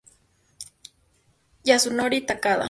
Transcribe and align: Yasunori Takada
Yasunori 1.63 2.21
Takada 2.27 2.59